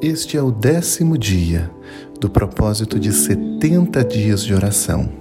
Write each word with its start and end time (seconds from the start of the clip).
Este 0.00 0.36
é 0.36 0.42
o 0.42 0.52
décimo 0.52 1.18
dia 1.18 1.68
do 2.20 2.30
propósito 2.30 3.00
de 3.00 3.12
70 3.12 4.04
dias 4.04 4.44
de 4.44 4.54
oração. 4.54 5.12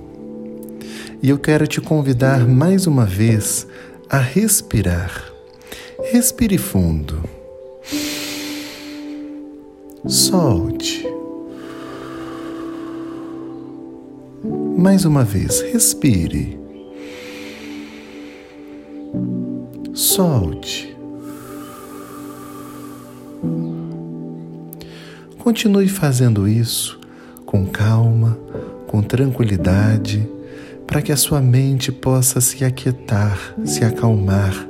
E 1.20 1.30
eu 1.30 1.40
quero 1.40 1.66
te 1.66 1.82
convidar 1.82 2.48
mais 2.48 2.86
uma 2.86 3.04
vez 3.04 3.66
a 4.08 4.20
respirar. 4.20 5.34
Respire 6.12 6.60
fundo. 6.60 7.24
Solte. 10.06 11.08
Mais 14.78 15.06
uma 15.06 15.24
vez, 15.24 15.60
respire. 15.62 16.60
Solte. 19.96 20.97
Continue 25.48 25.88
fazendo 25.88 26.46
isso 26.46 27.00
com 27.46 27.66
calma, 27.66 28.38
com 28.86 29.02
tranquilidade, 29.02 30.28
para 30.86 31.02
que 31.02 31.10
a 31.10 31.16
sua 31.16 31.40
mente 31.40 31.90
possa 31.90 32.42
se 32.42 32.66
aquietar, 32.66 33.56
se 33.64 33.86
acalmar 33.86 34.68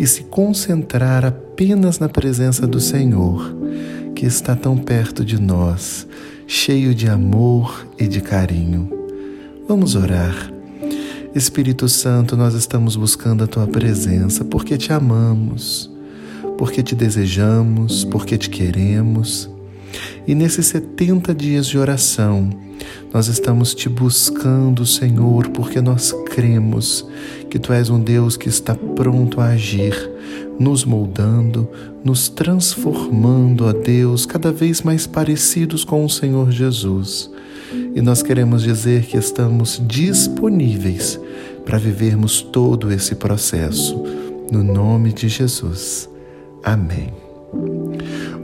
e 0.00 0.04
se 0.08 0.24
concentrar 0.24 1.24
apenas 1.24 2.00
na 2.00 2.08
presença 2.08 2.66
do 2.66 2.80
Senhor, 2.80 3.54
que 4.12 4.26
está 4.26 4.56
tão 4.56 4.76
perto 4.76 5.24
de 5.24 5.40
nós, 5.40 6.08
cheio 6.44 6.92
de 6.92 7.08
amor 7.08 7.86
e 7.96 8.08
de 8.08 8.20
carinho. 8.20 8.90
Vamos 9.68 9.94
orar. 9.94 10.34
Espírito 11.36 11.88
Santo, 11.88 12.36
nós 12.36 12.54
estamos 12.54 12.96
buscando 12.96 13.44
a 13.44 13.46
tua 13.46 13.68
presença 13.68 14.44
porque 14.44 14.76
te 14.76 14.92
amamos, 14.92 15.88
porque 16.58 16.82
te 16.82 16.96
desejamos, 16.96 18.04
porque 18.04 18.36
te 18.36 18.50
queremos 18.50 19.48
e 20.30 20.34
nesses 20.36 20.66
70 20.66 21.34
dias 21.34 21.66
de 21.66 21.76
oração, 21.76 22.50
nós 23.12 23.26
estamos 23.26 23.74
te 23.74 23.88
buscando, 23.88 24.86
Senhor, 24.86 25.48
porque 25.48 25.80
nós 25.80 26.12
cremos 26.26 27.04
que 27.50 27.58
Tu 27.58 27.72
és 27.72 27.90
um 27.90 27.98
Deus 27.98 28.36
que 28.36 28.48
está 28.48 28.76
pronto 28.76 29.40
a 29.40 29.46
agir, 29.46 29.92
nos 30.56 30.84
moldando, 30.84 31.68
nos 32.04 32.28
transformando, 32.28 33.66
ó 33.66 33.72
Deus, 33.72 34.24
cada 34.24 34.52
vez 34.52 34.82
mais 34.82 35.04
parecidos 35.04 35.82
com 35.82 36.04
o 36.04 36.08
Senhor 36.08 36.52
Jesus. 36.52 37.28
E 37.96 38.00
nós 38.00 38.22
queremos 38.22 38.62
dizer 38.62 39.06
que 39.06 39.16
estamos 39.16 39.82
disponíveis 39.84 41.18
para 41.64 41.76
vivermos 41.76 42.40
todo 42.40 42.92
esse 42.92 43.16
processo. 43.16 44.00
No 44.52 44.62
nome 44.62 45.12
de 45.12 45.28
Jesus. 45.28 46.08
Amém. 46.62 47.29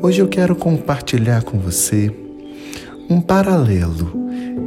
Hoje 0.02 0.20
eu 0.20 0.28
quero 0.28 0.54
compartilhar 0.54 1.42
com 1.42 1.58
você 1.58 2.14
um 3.08 3.20
paralelo 3.20 4.12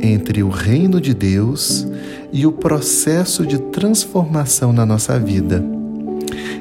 entre 0.01 0.41
o 0.41 0.49
reino 0.49 0.99
de 0.99 1.13
Deus 1.13 1.87
e 2.33 2.47
o 2.47 2.51
processo 2.51 3.45
de 3.45 3.59
transformação 3.59 4.73
na 4.73 4.85
nossa 4.85 5.19
vida. 5.19 5.63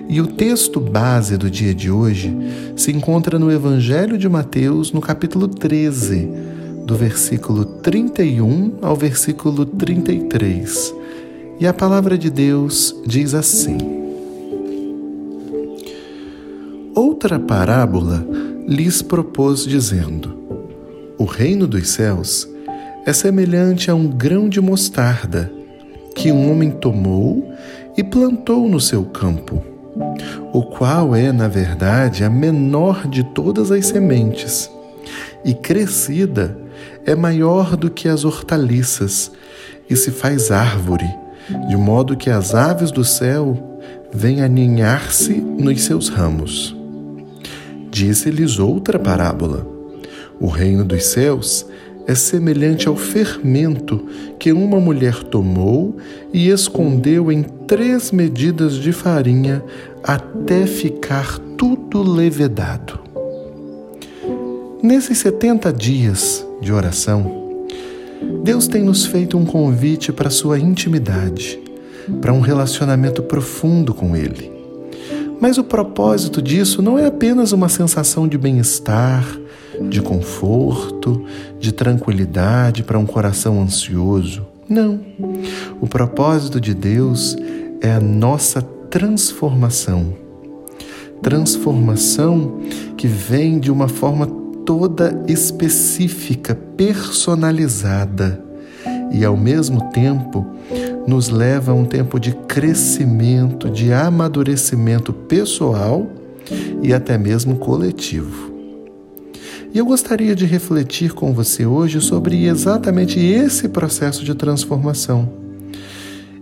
E 0.09 0.21
o 0.21 0.27
texto 0.27 0.81
base 0.81 1.37
do 1.37 1.51
dia 1.51 1.75
de 1.75 1.91
hoje 1.91 2.35
se 2.77 2.93
encontra 2.93 3.39
no 3.39 3.51
Evangelho 3.51 4.19
de 4.19 4.29
Mateus, 4.29 4.93
no 4.93 5.01
capítulo 5.01 5.49
13, 5.49 6.29
do 6.85 6.95
versículo 6.95 7.65
31 7.65 8.79
ao 8.83 8.95
versículo 8.95 9.65
33. 9.65 10.95
E 11.59 11.67
a 11.67 11.75
palavra 11.75 12.17
de 12.17 12.31
Deus 12.31 12.95
diz 13.07 13.35
assim: 13.35 13.77
Outra 16.95 17.39
parábola 17.39 18.27
lhes 18.69 19.01
propôs, 19.01 19.65
dizendo: 19.65 20.37
O 21.17 21.25
reino 21.25 21.67
dos 21.67 21.89
céus 21.89 22.47
é 23.07 23.13
semelhante 23.15 23.91
a 23.91 23.95
um 23.95 24.07
grão 24.07 24.47
de 24.47 24.61
mostarda 24.61 25.51
que 26.15 26.31
um 26.31 26.53
homem 26.53 26.71
tomou 26.71 27.51
e 27.97 28.05
plantou 28.05 28.69
no 28.69 28.79
seu 28.79 29.05
campo, 29.05 29.63
o 30.53 30.63
qual 30.63 31.17
é, 31.17 31.33
na 31.33 31.49
verdade, 31.49 32.23
a 32.23 32.29
menor 32.29 33.09
de 33.09 33.25
todas 33.25 33.73
as 33.73 33.87
sementes, 33.87 34.71
e 35.45 35.55
crescida 35.55 36.59
é 37.07 37.15
maior 37.15 37.75
do 37.75 37.91
que 37.91 38.07
as 38.07 38.25
hortaliças, 38.25 39.33
e 39.89 39.97
se 39.97 40.11
faz 40.11 40.51
árvore, 40.51 41.09
de 41.69 41.77
modo 41.77 42.17
que 42.17 42.29
as 42.29 42.55
aves 42.55 42.91
do 42.91 43.05
céu 43.05 43.81
vêm 44.13 44.43
aninhar-se 44.43 45.33
nos 45.33 45.83
seus 45.83 46.11
ramos. 46.11 46.78
Disse-lhes 47.99 48.61
outra 48.61 48.97
parábola: 48.97 49.67
O 50.39 50.47
reino 50.47 50.85
dos 50.85 51.07
céus 51.07 51.67
é 52.07 52.15
semelhante 52.15 52.87
ao 52.87 52.95
fermento 52.95 54.07
que 54.39 54.53
uma 54.53 54.79
mulher 54.79 55.25
tomou 55.25 55.97
e 56.33 56.49
escondeu 56.49 57.33
em 57.33 57.43
três 57.43 58.13
medidas 58.13 58.75
de 58.75 58.93
farinha 58.93 59.65
até 60.01 60.65
ficar 60.65 61.41
tudo 61.57 62.01
levedado. 62.01 63.01
Nesses 64.81 65.19
70 65.19 65.73
dias 65.73 66.47
de 66.63 66.73
oração, 66.73 67.59
Deus 68.45 68.69
tem 68.69 68.85
nos 68.85 69.07
feito 69.07 69.37
um 69.37 69.45
convite 69.45 70.13
para 70.13 70.31
sua 70.31 70.57
intimidade, 70.57 71.59
para 72.21 72.33
um 72.33 72.41
relacionamento 72.41 73.25
profundo 73.25 73.93
com 73.93 74.15
Ele. 74.15 74.58
Mas 75.41 75.57
o 75.57 75.65
propósito 75.65 76.43
disso 76.43 76.83
não 76.83 76.99
é 76.99 77.07
apenas 77.07 77.53
uma 77.53 77.69
sensação 77.69 78.27
de 78.27 78.37
bem-estar, 78.37 79.25
de 79.89 80.03
conforto, 80.03 81.25
de 81.61 81.73
tranquilidade 81.73 82.83
para 82.83 82.99
um 82.99 83.07
coração 83.07 83.63
ansioso. 83.63 84.47
Não. 84.69 85.01
O 85.81 85.87
propósito 85.87 86.61
de 86.61 86.75
Deus 86.75 87.37
é 87.81 87.93
a 87.93 88.01
nossa 88.01 88.61
transformação. 88.91 90.15
Transformação 91.23 92.61
que 92.97 93.07
vem 93.07 93.59
de 93.59 93.71
uma 93.71 93.89
forma 93.89 94.27
toda 94.67 95.25
específica, 95.27 96.55
personalizada 96.77 98.45
e, 99.11 99.25
ao 99.25 99.37
mesmo 99.37 99.91
tempo, 99.91 100.47
nos 101.09 101.31
leva 101.31 101.73
a 101.73 101.75
um 101.75 101.87
tempo 101.87 102.21
de 102.21 102.33
crescimento, 102.33 103.71
de 103.71 103.95
amadurecimento 103.95 105.11
pessoal 105.11 106.07
e 106.83 106.93
até 106.93 107.17
mesmo 107.17 107.57
coletivo. 107.57 108.53
E 109.73 109.79
eu 109.79 109.87
gostaria 109.87 110.37
de 110.37 110.45
refletir 110.45 111.15
com 111.15 111.33
você 111.33 111.65
hoje 111.65 111.99
sobre 112.03 112.45
exatamente 112.45 113.19
esse 113.19 113.71
processo 113.71 114.23
de 114.23 114.35
transformação. 114.35 115.33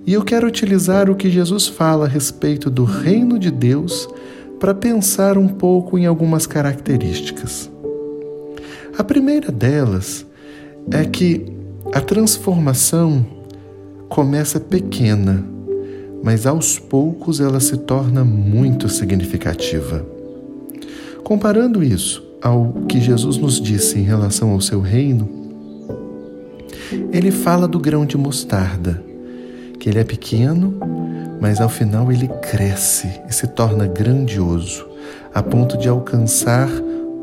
E 0.04 0.12
eu 0.12 0.25
quero 0.25 0.49
utilizar 0.49 1.09
o 1.09 1.15
que 1.15 1.31
Jesus 1.31 1.69
fala 1.69 2.06
a 2.06 2.09
respeito 2.09 2.69
do 2.69 2.83
reino 2.83 3.38
de 3.38 3.53
Deus 3.53 4.09
para 4.59 4.75
pensar 4.75 5.38
um 5.38 5.47
pouco 5.47 5.97
em 5.97 6.06
algumas 6.06 6.44
características. 6.44 7.71
A 8.98 9.04
primeira 9.04 9.53
delas 9.53 10.27
é 10.91 11.04
que 11.04 11.47
a 11.93 12.00
transformação 12.00 13.36
começa 14.09 14.61
pequena, 14.61 15.44
mas 16.22 16.47
aos 16.47 16.78
poucos 16.78 17.41
ela 17.41 17.61
se 17.61 17.77
torna 17.77 18.25
muito 18.25 18.89
significativa. 18.89 20.05
Comparando 21.22 21.83
isso 21.83 22.25
ao 22.41 22.72
que 22.89 23.00
Jesus 23.00 23.37
nos 23.37 23.61
disse 23.61 23.99
em 23.99 24.03
relação 24.03 24.50
ao 24.50 24.61
seu 24.61 24.81
reino, 24.81 25.28
ele 27.12 27.31
fala 27.31 27.66
do 27.66 27.81
grão 27.81 28.06
de 28.06 28.16
mostarda, 28.16 29.03
que 29.81 29.89
ele 29.89 29.99
é 29.99 30.05
pequeno, 30.05 30.75
mas 31.41 31.61
ao 31.61 31.69
final 31.69 32.11
ele 32.12 32.28
cresce 32.28 33.21
e 33.28 33.34
se 33.34 33.49
torna 33.49 33.87
grandioso, 33.87 34.87
a 35.34 35.43
ponto 35.43 35.77
de 35.77 35.89
alcançar 35.89 36.69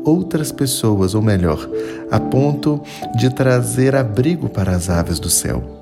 outras 0.04 0.52
pessoas, 0.52 1.14
ou 1.14 1.22
melhor, 1.22 1.68
a 2.10 2.20
ponto 2.20 2.80
de 3.16 3.30
trazer 3.30 3.96
abrigo 3.96 4.48
para 4.48 4.72
as 4.72 4.90
aves 4.90 5.18
do 5.18 5.30
céu. 5.30 5.73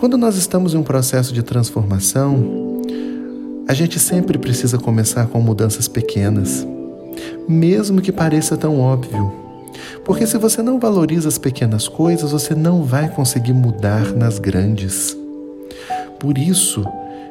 Quando 0.00 0.16
nós 0.16 0.34
estamos 0.36 0.72
em 0.72 0.78
um 0.78 0.82
processo 0.82 1.30
de 1.34 1.42
transformação, 1.42 2.82
a 3.68 3.74
gente 3.74 3.98
sempre 3.98 4.38
precisa 4.38 4.78
começar 4.78 5.26
com 5.26 5.42
mudanças 5.42 5.86
pequenas, 5.88 6.66
mesmo 7.46 8.00
que 8.00 8.10
pareça 8.10 8.56
tão 8.56 8.80
óbvio. 8.80 9.30
Porque 10.02 10.26
se 10.26 10.38
você 10.38 10.62
não 10.62 10.80
valoriza 10.80 11.28
as 11.28 11.36
pequenas 11.36 11.86
coisas, 11.86 12.32
você 12.32 12.54
não 12.54 12.82
vai 12.82 13.10
conseguir 13.10 13.52
mudar 13.52 14.14
nas 14.14 14.38
grandes. 14.38 15.14
Por 16.18 16.38
isso 16.38 16.82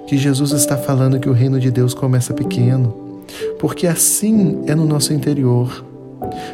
que 0.05 0.15
Jesus 0.15 0.51
está 0.51 0.77
falando 0.77 1.19
que 1.19 1.27
o 1.27 1.33
reino 1.33 1.59
de 1.59 1.71
Deus 1.71 1.95
começa 1.95 2.35
pequeno, 2.35 3.23
porque 3.57 3.87
assim 3.87 4.61
é 4.67 4.75
no 4.75 4.85
nosso 4.85 5.11
interior. 5.11 5.83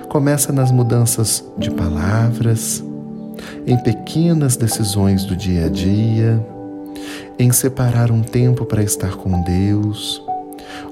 Começa 0.07 0.53
nas 0.53 0.71
mudanças 0.71 1.43
de 1.57 1.69
palavras, 1.71 2.81
em 3.65 3.77
pequenas 3.77 4.55
decisões 4.55 5.25
do 5.25 5.35
dia 5.35 5.65
a 5.65 5.69
dia, 5.69 6.43
em 7.37 7.51
separar 7.51 8.11
um 8.11 8.21
tempo 8.21 8.65
para 8.65 8.83
estar 8.83 9.15
com 9.15 9.41
Deus, 9.41 10.23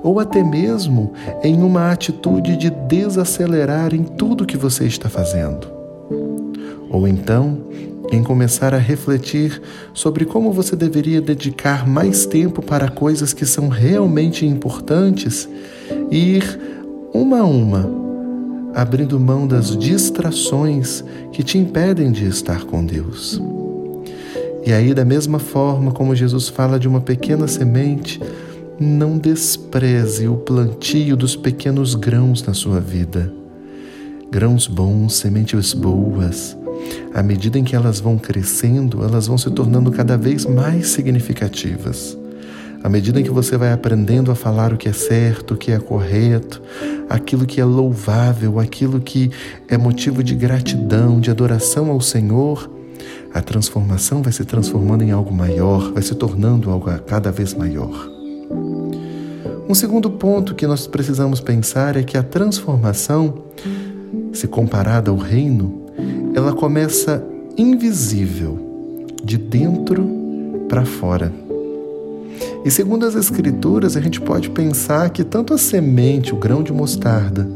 ou 0.01 0.19
até 0.19 0.43
mesmo 0.43 1.13
em 1.43 1.61
uma 1.61 1.91
atitude 1.91 2.57
de 2.57 2.69
desacelerar 2.69 3.93
em 3.93 4.03
tudo 4.03 4.45
que 4.45 4.57
você 4.57 4.85
está 4.85 5.09
fazendo. 5.09 5.67
Ou 6.89 7.07
então, 7.07 7.57
em 8.11 8.21
começar 8.21 8.73
a 8.73 8.77
refletir 8.77 9.61
sobre 9.93 10.25
como 10.25 10.51
você 10.51 10.75
deveria 10.75 11.21
dedicar 11.21 11.87
mais 11.87 12.25
tempo 12.25 12.61
para 12.61 12.89
coisas 12.89 13.33
que 13.33 13.45
são 13.45 13.69
realmente 13.69 14.45
importantes 14.45 15.49
e 16.11 16.37
ir 16.37 16.59
uma 17.13 17.39
a 17.39 17.45
uma, 17.45 18.02
abrindo 18.73 19.19
mão 19.19 19.47
das 19.47 19.77
distrações 19.77 21.03
que 21.31 21.43
te 21.43 21.57
impedem 21.57 22.11
de 22.11 22.25
estar 22.25 22.65
com 22.65 22.85
Deus. 22.85 23.41
E 24.65 24.71
aí, 24.71 24.93
da 24.93 25.03
mesma 25.03 25.39
forma 25.39 25.91
como 25.91 26.15
Jesus 26.15 26.47
fala 26.47 26.79
de 26.79 26.87
uma 26.87 27.01
pequena 27.01 27.47
semente, 27.47 28.21
não 28.79 29.17
despreze 29.17 30.27
o 30.27 30.37
plantio 30.37 31.15
dos 31.15 31.35
pequenos 31.35 31.95
grãos 31.95 32.43
na 32.43 32.53
sua 32.53 32.79
vida. 32.79 33.31
Grãos 34.31 34.65
bons, 34.65 35.15
sementes 35.15 35.73
boas. 35.73 36.57
À 37.13 37.21
medida 37.21 37.59
em 37.59 37.63
que 37.63 37.75
elas 37.75 37.99
vão 37.99 38.17
crescendo, 38.17 39.03
elas 39.03 39.27
vão 39.27 39.37
se 39.37 39.51
tornando 39.51 39.91
cada 39.91 40.17
vez 40.17 40.45
mais 40.45 40.87
significativas. 40.87 42.17
À 42.83 42.89
medida 42.89 43.23
que 43.23 43.29
você 43.29 43.55
vai 43.55 43.71
aprendendo 43.71 44.29
a 44.29 44.35
falar 44.35 44.73
o 44.73 44.77
que 44.77 44.89
é 44.89 44.93
certo, 44.93 45.53
o 45.53 45.57
que 45.57 45.71
é 45.71 45.79
correto, 45.79 46.61
aquilo 47.09 47.45
que 47.45 47.61
é 47.61 47.65
louvável, 47.65 48.59
aquilo 48.59 48.99
que 48.99 49.31
é 49.69 49.77
motivo 49.77 50.21
de 50.21 50.35
gratidão, 50.35 51.21
de 51.21 51.31
adoração 51.31 51.89
ao 51.89 52.01
Senhor, 52.01 52.69
a 53.33 53.41
transformação 53.41 54.21
vai 54.21 54.33
se 54.33 54.43
transformando 54.43 55.01
em 55.01 55.11
algo 55.11 55.33
maior, 55.33 55.93
vai 55.93 56.03
se 56.03 56.13
tornando 56.13 56.69
algo 56.69 56.91
cada 57.07 57.31
vez 57.31 57.53
maior. 57.53 58.09
Um 59.67 59.73
segundo 59.73 60.11
ponto 60.11 60.53
que 60.53 60.67
nós 60.67 60.85
precisamos 60.85 61.39
pensar 61.39 61.95
é 61.95 62.03
que 62.03 62.17
a 62.17 62.21
transformação, 62.21 63.45
se 64.33 64.45
comparada 64.45 65.09
ao 65.09 65.15
reino, 65.15 65.85
ela 66.35 66.51
começa 66.51 67.25
invisível, 67.57 68.59
de 69.23 69.37
dentro 69.37 70.05
para 70.67 70.83
fora. 70.83 71.42
E 72.65 72.71
segundo 72.71 73.05
as 73.05 73.15
Escrituras, 73.15 73.97
a 73.97 74.01
gente 74.01 74.21
pode 74.21 74.49
pensar 74.49 75.09
que 75.09 75.23
tanto 75.23 75.53
a 75.53 75.57
semente, 75.57 76.33
o 76.33 76.37
grão 76.37 76.63
de 76.63 76.71
mostarda, 76.71 77.47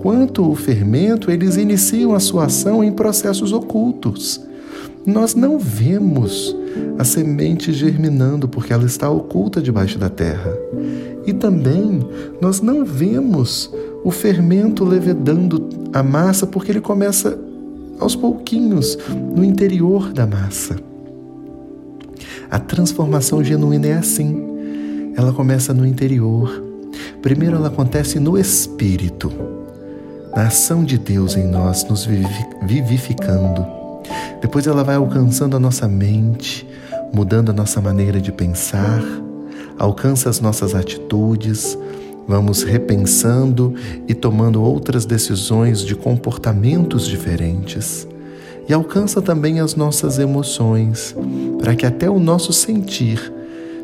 quanto 0.00 0.50
o 0.50 0.54
fermento, 0.54 1.30
eles 1.30 1.56
iniciam 1.56 2.14
a 2.14 2.20
sua 2.20 2.46
ação 2.46 2.82
em 2.84 2.92
processos 2.92 3.52
ocultos 3.52 4.40
nós 5.04 5.34
não 5.34 5.58
vemos 5.58 6.56
a 6.96 7.04
semente 7.04 7.72
germinando 7.72 8.48
porque 8.48 8.72
ela 8.72 8.84
está 8.84 9.10
oculta 9.10 9.60
debaixo 9.60 9.98
da 9.98 10.08
terra. 10.08 10.56
E 11.26 11.32
também 11.32 12.00
nós 12.40 12.60
não 12.60 12.84
vemos 12.84 13.72
o 14.04 14.10
fermento 14.10 14.84
levedando 14.84 15.68
a 15.92 16.02
massa 16.02 16.46
porque 16.46 16.70
ele 16.70 16.80
começa 16.80 17.38
aos 17.98 18.14
pouquinhos 18.16 18.96
no 19.34 19.44
interior 19.44 20.12
da 20.12 20.26
massa. 20.26 20.76
A 22.50 22.58
transformação 22.58 23.42
genuína 23.42 23.88
é 23.88 23.94
assim. 23.94 25.12
Ela 25.16 25.32
começa 25.32 25.72
no 25.74 25.86
interior. 25.86 26.62
Primeiro 27.20 27.56
ela 27.56 27.68
acontece 27.68 28.18
no 28.18 28.38
espírito, 28.38 29.32
na 30.34 30.48
ação 30.48 30.84
de 30.84 30.98
Deus 30.98 31.36
em 31.36 31.46
nós, 31.46 31.84
nos 31.84 32.04
vivificando. 32.04 33.66
Depois 34.40 34.66
ela 34.66 34.82
vai 34.82 34.96
alcançando 34.96 35.56
a 35.56 35.60
nossa 35.60 35.86
mente, 35.86 36.68
mudando 37.12 37.50
a 37.50 37.52
nossa 37.52 37.80
maneira 37.80 38.20
de 38.20 38.32
pensar, 38.32 39.02
alcança 39.78 40.28
as 40.28 40.40
nossas 40.40 40.74
atitudes, 40.74 41.78
vamos 42.26 42.62
repensando 42.62 43.74
e 44.08 44.14
tomando 44.14 44.62
outras 44.62 45.04
decisões 45.04 45.84
de 45.84 45.94
comportamentos 45.94 47.06
diferentes. 47.06 48.06
E 48.68 48.72
alcança 48.72 49.20
também 49.20 49.60
as 49.60 49.74
nossas 49.74 50.18
emoções, 50.18 51.14
para 51.58 51.74
que 51.74 51.84
até 51.84 52.08
o 52.08 52.18
nosso 52.18 52.52
sentir 52.52 53.32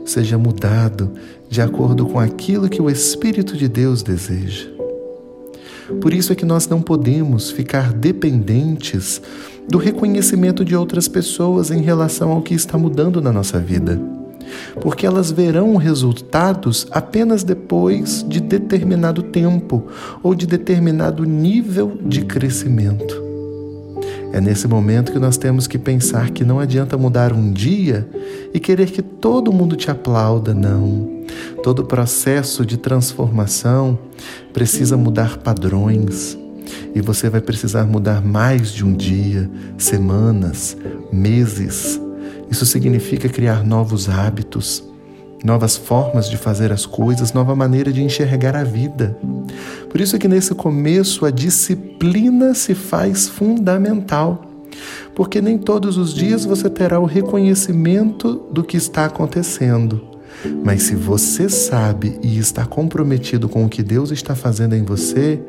seja 0.04 0.38
mudado 0.38 1.10
de 1.48 1.60
acordo 1.60 2.06
com 2.06 2.18
aquilo 2.18 2.68
que 2.68 2.80
o 2.80 2.90
Espírito 2.90 3.56
de 3.56 3.68
Deus 3.68 4.02
deseja. 4.02 4.66
Por 6.00 6.12
isso 6.12 6.32
é 6.32 6.36
que 6.36 6.44
nós 6.44 6.68
não 6.68 6.82
podemos 6.82 7.50
ficar 7.50 7.92
dependentes 7.92 9.20
do 9.68 9.78
reconhecimento 9.78 10.64
de 10.64 10.76
outras 10.76 11.08
pessoas 11.08 11.70
em 11.70 11.80
relação 11.80 12.30
ao 12.30 12.42
que 12.42 12.54
está 12.54 12.76
mudando 12.76 13.20
na 13.20 13.32
nossa 13.32 13.58
vida. 13.58 14.00
Porque 14.80 15.06
elas 15.06 15.30
verão 15.30 15.76
resultados 15.76 16.86
apenas 16.90 17.42
depois 17.42 18.24
de 18.26 18.40
determinado 18.40 19.22
tempo 19.22 19.86
ou 20.22 20.34
de 20.34 20.46
determinado 20.46 21.24
nível 21.24 21.98
de 22.04 22.24
crescimento. 22.24 23.17
É 24.32 24.40
nesse 24.40 24.68
momento 24.68 25.12
que 25.12 25.18
nós 25.18 25.36
temos 25.36 25.66
que 25.66 25.78
pensar 25.78 26.30
que 26.30 26.44
não 26.44 26.60
adianta 26.60 26.96
mudar 26.98 27.32
um 27.32 27.52
dia 27.52 28.08
e 28.52 28.60
querer 28.60 28.90
que 28.90 29.02
todo 29.02 29.52
mundo 29.52 29.74
te 29.74 29.90
aplauda, 29.90 30.52
não. 30.52 31.24
Todo 31.62 31.84
processo 31.84 32.64
de 32.64 32.76
transformação 32.76 33.98
precisa 34.52 34.96
mudar 34.96 35.38
padrões, 35.38 36.36
e 36.94 37.00
você 37.00 37.28
vai 37.30 37.40
precisar 37.40 37.84
mudar 37.84 38.24
mais 38.24 38.72
de 38.72 38.84
um 38.84 38.92
dia, 38.92 39.50
semanas, 39.76 40.76
meses. 41.12 42.00
Isso 42.50 42.64
significa 42.66 43.28
criar 43.28 43.64
novos 43.64 44.08
hábitos, 44.08 44.82
novas 45.44 45.76
formas 45.76 46.28
de 46.28 46.36
fazer 46.36 46.72
as 46.72 46.84
coisas, 46.84 47.32
nova 47.32 47.54
maneira 47.54 47.92
de 47.92 48.02
enxergar 48.02 48.56
a 48.56 48.64
vida. 48.64 49.16
Por 49.88 50.00
isso 50.00 50.16
é 50.16 50.18
que 50.18 50.28
nesse 50.28 50.54
começo 50.54 51.24
a 51.24 51.30
disciplina 51.30 52.54
se 52.54 52.74
faz 52.74 53.28
fundamental. 53.28 54.44
Porque 55.14 55.40
nem 55.40 55.58
todos 55.58 55.96
os 55.96 56.14
dias 56.14 56.44
você 56.44 56.68
terá 56.68 57.00
o 57.00 57.04
reconhecimento 57.04 58.34
do 58.52 58.62
que 58.62 58.76
está 58.76 59.06
acontecendo. 59.06 60.00
Mas 60.64 60.84
se 60.84 60.94
você 60.94 61.48
sabe 61.48 62.18
e 62.22 62.38
está 62.38 62.64
comprometido 62.64 63.48
com 63.48 63.64
o 63.64 63.68
que 63.68 63.82
Deus 63.82 64.10
está 64.12 64.36
fazendo 64.36 64.74
em 64.74 64.84
você, 64.84 65.40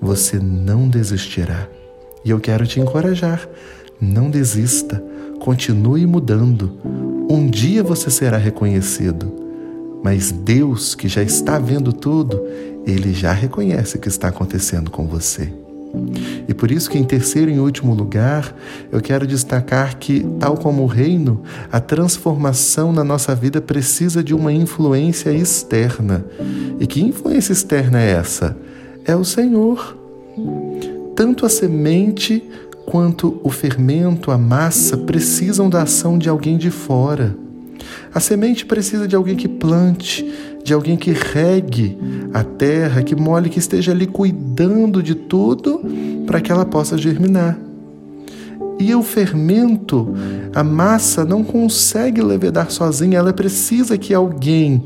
você 0.00 0.38
não 0.38 0.88
desistirá. 0.88 1.68
E 2.24 2.30
eu 2.30 2.40
quero 2.40 2.66
te 2.66 2.80
encorajar. 2.80 3.48
Não 4.00 4.30
desista. 4.30 5.02
Continue 5.38 6.06
mudando. 6.06 7.13
Um 7.28 7.46
dia 7.46 7.82
você 7.82 8.10
será 8.10 8.36
reconhecido. 8.36 9.32
Mas 10.02 10.30
Deus, 10.30 10.94
que 10.94 11.08
já 11.08 11.22
está 11.22 11.58
vendo 11.58 11.92
tudo, 11.92 12.40
ele 12.86 13.14
já 13.14 13.32
reconhece 13.32 13.96
o 13.96 14.00
que 14.00 14.08
está 14.08 14.28
acontecendo 14.28 14.90
com 14.90 15.06
você. 15.06 15.50
E 16.46 16.52
por 16.52 16.70
isso 16.70 16.90
que 16.90 16.98
em 16.98 17.04
terceiro 17.04 17.50
e 17.50 17.58
último 17.58 17.94
lugar, 17.94 18.54
eu 18.92 19.00
quero 19.00 19.26
destacar 19.26 19.96
que, 19.96 20.26
tal 20.38 20.56
como 20.56 20.82
o 20.82 20.86
reino, 20.86 21.42
a 21.70 21.80
transformação 21.80 22.92
na 22.92 23.04
nossa 23.04 23.34
vida 23.34 23.60
precisa 23.60 24.22
de 24.22 24.34
uma 24.34 24.52
influência 24.52 25.30
externa. 25.30 26.24
E 26.78 26.86
que 26.86 27.00
influência 27.00 27.52
externa 27.52 28.00
é 28.00 28.10
essa? 28.10 28.56
É 29.04 29.16
o 29.16 29.24
Senhor. 29.24 29.96
Tanto 31.14 31.46
a 31.46 31.48
semente 31.48 32.42
quanto 32.86 33.40
o 33.42 33.50
fermento, 33.50 34.30
a 34.30 34.38
massa, 34.38 34.96
precisam 34.96 35.68
da 35.68 35.82
ação 35.82 36.18
de 36.18 36.28
alguém 36.28 36.56
de 36.56 36.70
fora. 36.70 37.36
A 38.14 38.20
semente 38.20 38.64
precisa 38.64 39.06
de 39.08 39.16
alguém 39.16 39.36
que 39.36 39.48
plante, 39.48 40.24
de 40.62 40.72
alguém 40.72 40.96
que 40.96 41.12
regue 41.12 41.98
a 42.32 42.42
terra, 42.42 43.02
que 43.02 43.14
mole, 43.14 43.50
que 43.50 43.58
esteja 43.58 43.92
ali 43.92 44.06
cuidando 44.06 45.02
de 45.02 45.14
tudo 45.14 45.82
para 46.26 46.40
que 46.40 46.50
ela 46.50 46.64
possa 46.64 46.96
germinar. 46.96 47.58
E 48.78 48.94
o 48.94 49.02
fermento, 49.02 50.14
a 50.54 50.64
massa, 50.64 51.24
não 51.24 51.44
consegue 51.44 52.20
levedar 52.22 52.70
sozinha, 52.70 53.18
ela 53.18 53.32
precisa 53.32 53.96
que 53.96 54.12
alguém 54.12 54.82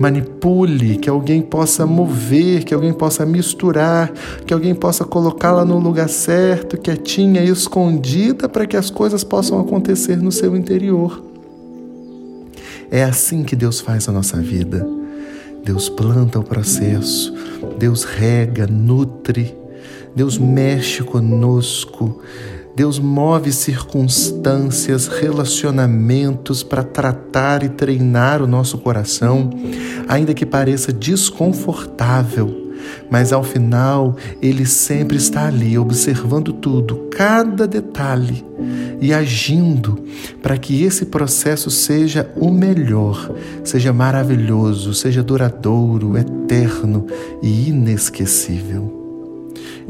manipule, 0.00 0.96
que 0.96 1.10
alguém 1.10 1.42
possa 1.42 1.84
mover, 1.84 2.64
que 2.64 2.72
alguém 2.72 2.90
possa 2.90 3.26
misturar, 3.26 4.10
que 4.46 4.54
alguém 4.54 4.74
possa 4.74 5.04
colocá-la 5.04 5.62
no 5.62 5.78
lugar 5.78 6.08
certo, 6.08 6.78
quietinha 6.78 7.44
escondida, 7.44 8.48
para 8.48 8.66
que 8.66 8.78
as 8.78 8.88
coisas 8.88 9.22
possam 9.22 9.60
acontecer 9.60 10.16
no 10.16 10.32
seu 10.32 10.56
interior. 10.56 11.22
É 12.90 13.04
assim 13.04 13.42
que 13.44 13.54
Deus 13.54 13.78
faz 13.78 14.08
a 14.08 14.12
nossa 14.12 14.38
vida. 14.38 14.88
Deus 15.62 15.90
planta 15.90 16.38
o 16.38 16.42
processo, 16.42 17.34
Deus 17.78 18.04
rega, 18.04 18.66
nutre, 18.66 19.54
Deus 20.16 20.38
mexe 20.38 21.02
conosco, 21.02 22.22
Deus 22.80 22.98
move 22.98 23.52
circunstâncias, 23.52 25.06
relacionamentos 25.06 26.62
para 26.62 26.82
tratar 26.82 27.62
e 27.62 27.68
treinar 27.68 28.40
o 28.40 28.46
nosso 28.46 28.78
coração, 28.78 29.50
ainda 30.08 30.32
que 30.32 30.46
pareça 30.46 30.90
desconfortável, 30.90 32.72
mas 33.10 33.34
ao 33.34 33.44
final 33.44 34.16
ele 34.40 34.64
sempre 34.64 35.18
está 35.18 35.46
ali, 35.46 35.76
observando 35.76 36.54
tudo, 36.54 37.06
cada 37.10 37.68
detalhe 37.68 38.42
e 38.98 39.12
agindo 39.12 40.02
para 40.42 40.56
que 40.56 40.82
esse 40.82 41.04
processo 41.04 41.70
seja 41.70 42.32
o 42.34 42.50
melhor, 42.50 43.30
seja 43.62 43.92
maravilhoso, 43.92 44.94
seja 44.94 45.22
duradouro, 45.22 46.16
eterno 46.16 47.06
e 47.42 47.68
inesquecível. 47.68 48.99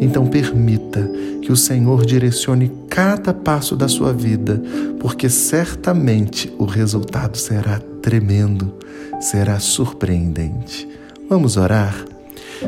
Então, 0.00 0.26
permita 0.26 1.06
que 1.42 1.52
o 1.52 1.56
Senhor 1.56 2.06
direcione 2.06 2.72
cada 2.88 3.34
passo 3.34 3.76
da 3.76 3.86
sua 3.86 4.14
vida, 4.14 4.60
porque 4.98 5.28
certamente 5.28 6.50
o 6.58 6.64
resultado 6.64 7.36
será 7.36 7.78
tremendo, 8.00 8.72
será 9.20 9.60
surpreendente. 9.60 10.88
Vamos 11.28 11.58
orar? 11.58 11.94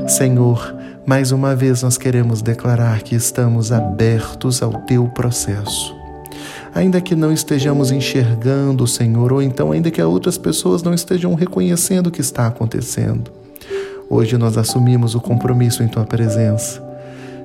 Senhor, 0.07 0.75
mais 1.07 1.33
uma 1.33 1.57
vez 1.57 1.83
nós 1.83 1.97
queremos 1.97 2.43
declarar 2.43 3.03
que 3.03 3.15
estamos 3.15 3.73
abertos 3.73 4.63
ao 4.63 4.73
teu 4.83 5.09
processo. 5.09 5.97
Ainda 6.75 7.01
que 7.01 7.17
não 7.17 7.33
estejamos 7.33 7.91
enxergando 7.91 8.85
o 8.85 8.89
Senhor, 8.89 9.33
ou 9.33 9.43
então 9.43 9.73
ainda 9.73 9.91
que 9.91 10.03
outras 10.03 10.37
pessoas 10.37 10.83
não 10.83 10.93
estejam 10.93 11.35
reconhecendo 11.35 12.09
o 12.09 12.11
que 12.11 12.21
está 12.21 12.47
acontecendo. 12.47 13.31
Hoje 14.09 14.37
nós 14.37 14.59
assumimos 14.59 15.15
o 15.15 15.21
compromisso 15.21 15.83
em 15.83 15.89
tua 15.89 16.05
presença 16.05 16.92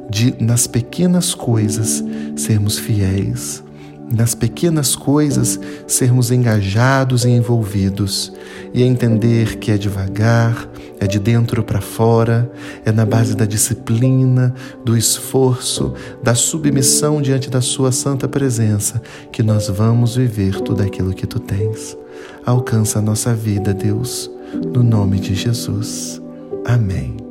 de, 0.09 0.35
nas 0.39 0.67
pequenas 0.67 1.33
coisas, 1.33 2.03
sermos 2.35 2.79
fiéis, 2.79 3.63
nas 4.11 4.33
pequenas 4.33 4.95
coisas, 4.95 5.59
sermos 5.85 6.31
engajados 6.31 7.25
e 7.25 7.29
envolvidos, 7.29 8.31
e 8.73 8.83
entender 8.83 9.57
que 9.57 9.71
é 9.71 9.77
devagar, 9.77 10.69
é 10.99 11.05
de 11.05 11.19
dentro 11.19 11.63
para 11.63 11.81
fora, 11.81 12.49
é 12.85 12.91
na 12.91 13.05
base 13.05 13.35
da 13.35 13.45
disciplina, 13.45 14.53
do 14.83 14.97
esforço, 14.97 15.93
da 16.23 16.33
submissão 16.33 17.21
diante 17.21 17.49
da 17.49 17.61
Sua 17.61 17.91
santa 17.91 18.27
presença 18.27 19.01
que 19.31 19.43
nós 19.43 19.67
vamos 19.67 20.15
viver 20.15 20.61
tudo 20.61 20.83
aquilo 20.83 21.13
que 21.13 21.27
tu 21.27 21.39
tens. 21.39 21.97
Alcança 22.45 22.99
a 22.99 23.01
nossa 23.01 23.33
vida, 23.33 23.73
Deus, 23.73 24.31
no 24.73 24.81
nome 24.81 25.19
de 25.19 25.35
Jesus. 25.35 26.21
Amém. 26.65 27.26